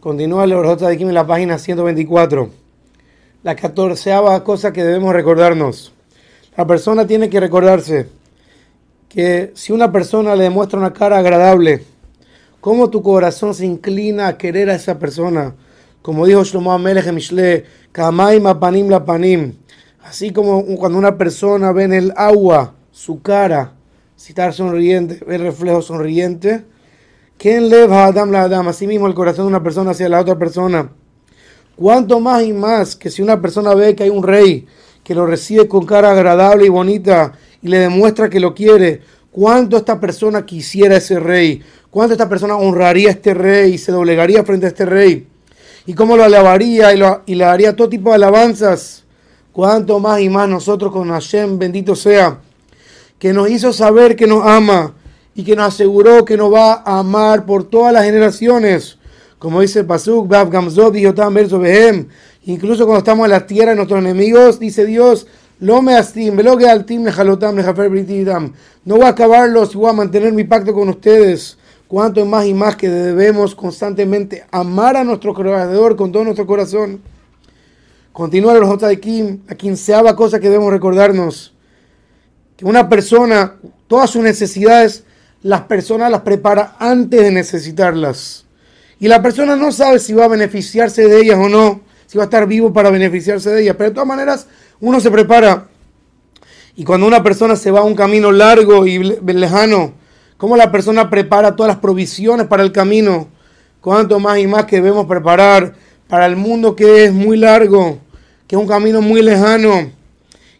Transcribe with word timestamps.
Continúa 0.00 0.44
el 0.44 0.52
Orjota 0.52 0.88
de 0.88 0.96
Kim 0.96 1.08
en 1.08 1.14
la 1.14 1.26
página 1.26 1.58
124. 1.58 2.48
La 3.42 3.56
catorceava 3.56 4.44
cosa 4.44 4.72
que 4.72 4.84
debemos 4.84 5.12
recordarnos. 5.12 5.92
La 6.56 6.64
persona 6.68 7.04
tiene 7.04 7.28
que 7.28 7.40
recordarse 7.40 8.06
que 9.08 9.50
si 9.56 9.72
una 9.72 9.90
persona 9.90 10.36
le 10.36 10.44
demuestra 10.44 10.78
una 10.78 10.92
cara 10.92 11.18
agradable, 11.18 11.82
cómo 12.60 12.90
tu 12.90 13.02
corazón 13.02 13.54
se 13.54 13.66
inclina 13.66 14.28
a 14.28 14.38
querer 14.38 14.70
a 14.70 14.76
esa 14.76 15.00
persona. 15.00 15.56
Como 16.00 16.26
dijo 16.26 16.44
Shlomo 16.44 16.72
Amelech 16.72 17.12
Mishle, 17.12 17.64
Kamaim 17.90 18.44
panim 18.60 18.88
la. 18.88 19.04
Así 20.04 20.30
como 20.30 20.64
cuando 20.76 20.96
una 20.96 21.18
persona 21.18 21.72
ve 21.72 21.82
en 21.82 21.92
el 21.92 22.12
agua 22.14 22.72
su 22.92 23.20
cara, 23.20 23.72
si 24.14 24.30
está 24.30 24.52
sonriente, 24.52 25.18
ve 25.26 25.34
el 25.34 25.42
reflejo 25.42 25.82
sonriente, 25.82 26.62
¿Quién 27.38 27.68
leva 27.68 28.06
Adam 28.06 28.32
la 28.32 28.42
Adam? 28.42 28.66
Así 28.66 28.88
mismo 28.88 29.06
el 29.06 29.14
corazón 29.14 29.44
de 29.44 29.50
una 29.50 29.62
persona 29.62 29.92
hacia 29.92 30.08
la 30.08 30.20
otra 30.20 30.36
persona. 30.36 30.90
Cuanto 31.76 32.18
más 32.18 32.42
y 32.42 32.52
más 32.52 32.96
que 32.96 33.10
si 33.10 33.22
una 33.22 33.40
persona 33.40 33.74
ve 33.74 33.94
que 33.94 34.02
hay 34.02 34.10
un 34.10 34.24
rey 34.24 34.66
que 35.04 35.14
lo 35.14 35.24
recibe 35.24 35.68
con 35.68 35.86
cara 35.86 36.10
agradable 36.10 36.66
y 36.66 36.68
bonita 36.68 37.34
y 37.62 37.68
le 37.68 37.78
demuestra 37.78 38.28
que 38.28 38.40
lo 38.40 38.56
quiere, 38.56 39.02
cuánto 39.30 39.76
esta 39.76 40.00
persona 40.00 40.44
quisiera 40.44 40.96
ese 40.96 41.20
rey, 41.20 41.62
cuánto 41.90 42.14
esta 42.14 42.28
persona 42.28 42.56
honraría 42.56 43.10
a 43.10 43.12
este 43.12 43.34
rey 43.34 43.74
y 43.74 43.78
se 43.78 43.92
doblegaría 43.92 44.42
frente 44.42 44.66
a 44.66 44.70
este 44.70 44.84
rey, 44.84 45.28
y 45.86 45.94
cómo 45.94 46.16
lo 46.16 46.24
alabaría 46.24 46.92
y, 46.92 47.00
y 47.26 47.36
le 47.36 47.44
daría 47.44 47.76
todo 47.76 47.88
tipo 47.88 48.08
de 48.08 48.16
alabanzas. 48.16 49.04
Cuánto 49.52 50.00
más 50.00 50.20
y 50.20 50.28
más 50.28 50.48
nosotros 50.48 50.92
con 50.92 51.08
Hashem, 51.10 51.56
bendito 51.56 51.94
sea, 51.94 52.40
que 53.16 53.32
nos 53.32 53.48
hizo 53.48 53.72
saber 53.72 54.16
que 54.16 54.26
nos 54.26 54.44
ama 54.44 54.94
y 55.38 55.44
que 55.44 55.54
nos 55.54 55.68
aseguró 55.68 56.24
que 56.24 56.36
nos 56.36 56.52
va 56.52 56.82
a 56.84 56.98
amar 56.98 57.46
por 57.46 57.62
todas 57.62 57.92
las 57.92 58.04
generaciones. 58.04 58.98
Como 59.38 59.60
dice 59.60 59.78
el 59.78 59.86
Pasuk, 59.86 60.28
incluso 62.42 62.84
cuando 62.84 62.98
estamos 62.98 63.24
en 63.24 63.30
la 63.30 63.46
tierra 63.46 63.70
de 63.70 63.76
nuestros 63.76 64.00
enemigos, 64.00 64.58
dice 64.58 64.84
Dios, 64.84 65.28
no 65.60 65.80
voy 65.80 65.94
a 65.94 66.00
acabarlos 69.06 69.74
y 69.74 69.78
voy 69.78 69.90
a 69.90 69.92
mantener 69.92 70.32
mi 70.32 70.42
pacto 70.42 70.74
con 70.74 70.88
ustedes. 70.88 71.56
Cuanto 71.86 72.26
más 72.26 72.44
y 72.44 72.52
más 72.52 72.74
que 72.74 72.88
debemos 72.88 73.54
constantemente 73.54 74.44
amar 74.50 74.96
a 74.96 75.04
nuestro 75.04 75.34
creador 75.34 75.94
con 75.94 76.10
todo 76.10 76.24
nuestro 76.24 76.48
corazón. 76.48 77.00
Continúa 78.10 78.54
los 78.54 78.68
J 78.68 78.88
de 78.88 78.98
Kim, 78.98 79.38
la 79.46 79.54
quinceava 79.54 80.16
cosa 80.16 80.40
que 80.40 80.50
debemos 80.50 80.72
recordarnos. 80.72 81.54
Que 82.56 82.64
una 82.64 82.88
persona, 82.88 83.54
todas 83.86 84.10
sus 84.10 84.24
necesidades 84.24 85.04
las 85.42 85.62
personas 85.62 86.10
las 86.10 86.22
prepara 86.22 86.76
antes 86.78 87.20
de 87.20 87.30
necesitarlas. 87.30 88.44
Y 89.00 89.08
la 89.08 89.22
persona 89.22 89.54
no 89.54 89.70
sabe 89.70 89.98
si 89.98 90.12
va 90.12 90.24
a 90.24 90.28
beneficiarse 90.28 91.06
de 91.06 91.20
ellas 91.20 91.38
o 91.38 91.48
no, 91.48 91.82
si 92.06 92.18
va 92.18 92.24
a 92.24 92.26
estar 92.26 92.46
vivo 92.46 92.72
para 92.72 92.90
beneficiarse 92.90 93.50
de 93.50 93.62
ellas. 93.62 93.76
Pero 93.78 93.90
de 93.90 93.94
todas 93.94 94.08
maneras, 94.08 94.46
uno 94.80 95.00
se 95.00 95.10
prepara. 95.10 95.68
Y 96.74 96.84
cuando 96.84 97.06
una 97.06 97.22
persona 97.22 97.56
se 97.56 97.70
va 97.70 97.80
a 97.80 97.84
un 97.84 97.94
camino 97.94 98.32
largo 98.32 98.86
y 98.86 98.98
lejano, 98.98 99.94
¿cómo 100.36 100.56
la 100.56 100.70
persona 100.72 101.10
prepara 101.10 101.54
todas 101.54 101.68
las 101.68 101.78
provisiones 101.78 102.46
para 102.46 102.62
el 102.62 102.72
camino? 102.72 103.28
Cuanto 103.80 104.18
más 104.18 104.38
y 104.38 104.46
más 104.46 104.64
que 104.64 104.76
debemos 104.76 105.06
preparar 105.06 105.74
para 106.08 106.26
el 106.26 106.36
mundo 106.36 106.74
que 106.74 107.04
es 107.04 107.12
muy 107.12 107.36
largo, 107.36 107.98
que 108.46 108.56
es 108.56 108.62
un 108.62 108.68
camino 108.68 109.00
muy 109.00 109.22
lejano. 109.22 109.92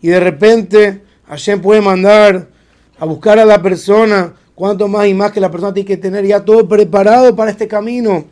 Y 0.00 0.08
de 0.08 0.20
repente 0.20 1.02
Hashem 1.28 1.60
puede 1.60 1.80
mandar 1.80 2.48
a 2.98 3.04
buscar 3.04 3.38
a 3.38 3.44
la 3.44 3.62
persona 3.62 4.34
Cuanto 4.54 4.86
más 4.86 5.06
y 5.08 5.14
más 5.14 5.32
que 5.32 5.40
la 5.40 5.50
persona 5.50 5.74
tiene 5.74 5.86
que 5.86 5.96
tener 5.96 6.24
ya 6.24 6.44
todo 6.44 6.68
preparado 6.68 7.34
para 7.34 7.50
este 7.50 7.66
camino. 7.66 8.24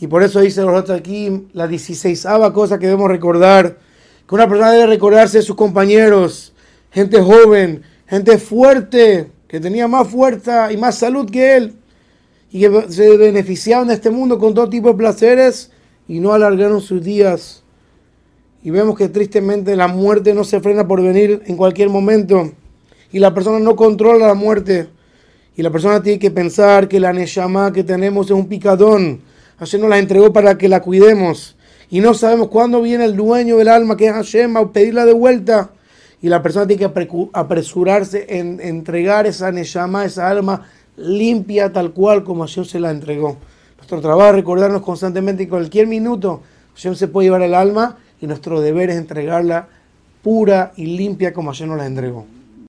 Y 0.00 0.06
por 0.06 0.22
eso 0.22 0.40
dice 0.40 0.62
los 0.62 0.90
aquí 0.90 1.46
la 1.52 1.66
16 1.66 2.26
cosa 2.52 2.78
que 2.78 2.86
debemos 2.86 3.08
recordar. 3.08 3.78
Que 4.26 4.34
una 4.34 4.48
persona 4.48 4.72
debe 4.72 4.86
recordarse 4.86 5.38
de 5.38 5.42
sus 5.42 5.56
compañeros, 5.56 6.52
gente 6.90 7.20
joven, 7.20 7.82
gente 8.06 8.38
fuerte, 8.38 9.30
que 9.46 9.60
tenía 9.60 9.86
más 9.88 10.08
fuerza 10.08 10.72
y 10.72 10.76
más 10.76 10.98
salud 10.98 11.30
que 11.30 11.56
él. 11.56 11.74
Y 12.50 12.60
que 12.60 12.86
se 12.88 13.16
beneficiaban 13.16 13.88
de 13.88 13.94
este 13.94 14.10
mundo 14.10 14.38
con 14.38 14.54
todo 14.54 14.68
tipo 14.68 14.88
de 14.88 14.94
placeres 14.94 15.70
y 16.08 16.20
no 16.20 16.32
alargaron 16.32 16.80
sus 16.80 17.02
días. 17.02 17.62
Y 18.62 18.70
vemos 18.70 18.96
que 18.96 19.08
tristemente 19.08 19.76
la 19.76 19.86
muerte 19.86 20.34
no 20.34 20.44
se 20.44 20.60
frena 20.60 20.88
por 20.88 21.02
venir 21.02 21.42
en 21.46 21.56
cualquier 21.56 21.88
momento. 21.88 22.52
Y 23.12 23.18
la 23.18 23.32
persona 23.32 23.60
no 23.60 23.76
controla 23.76 24.26
la 24.26 24.34
muerte. 24.34 24.88
Y 25.56 25.62
la 25.62 25.70
persona 25.70 26.02
tiene 26.02 26.18
que 26.18 26.30
pensar 26.30 26.86
que 26.86 27.00
la 27.00 27.12
Neshama 27.12 27.72
que 27.72 27.82
tenemos 27.82 28.26
es 28.26 28.32
un 28.32 28.46
picadón. 28.46 29.22
Hashem 29.58 29.80
nos 29.80 29.88
la 29.88 29.98
entregó 29.98 30.32
para 30.32 30.58
que 30.58 30.68
la 30.68 30.82
cuidemos. 30.82 31.56
Y 31.88 32.00
no 32.00 32.12
sabemos 32.12 32.48
cuándo 32.48 32.82
viene 32.82 33.06
el 33.06 33.16
dueño 33.16 33.56
del 33.56 33.68
alma, 33.68 33.96
que 33.96 34.06
es 34.06 34.12
Hashem, 34.12 34.56
a 34.56 34.70
pedirla 34.70 35.06
de 35.06 35.14
vuelta. 35.14 35.70
Y 36.20 36.28
la 36.28 36.42
persona 36.42 36.66
tiene 36.66 36.86
que 36.86 37.28
apresurarse 37.32 38.26
en 38.28 38.60
entregar 38.60 39.26
esa 39.26 39.50
Neshama, 39.50 40.04
esa 40.04 40.28
alma 40.28 40.66
limpia 40.96 41.72
tal 41.72 41.92
cual 41.92 42.22
como 42.22 42.46
Hashem 42.46 42.64
se 42.64 42.80
la 42.80 42.90
entregó. 42.90 43.38
Nuestro 43.76 44.00
trabajo 44.00 44.30
es 44.30 44.36
recordarnos 44.36 44.82
constantemente 44.82 45.44
que 45.44 45.50
cualquier 45.50 45.86
minuto 45.86 46.42
Hashem 46.74 46.94
se 46.94 47.08
puede 47.08 47.26
llevar 47.26 47.42
el 47.42 47.54
alma 47.54 47.96
y 48.20 48.26
nuestro 48.26 48.60
deber 48.60 48.90
es 48.90 48.96
entregarla 48.96 49.68
pura 50.22 50.72
y 50.76 50.86
limpia 50.86 51.32
como 51.32 51.50
Hashem 51.50 51.68
nos 51.68 51.78
la 51.78 51.86
entregó. 51.86 52.26